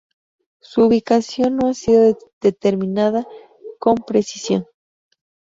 [0.61, 3.27] Su ubicación no ha sido determinada
[3.77, 4.65] con precisión.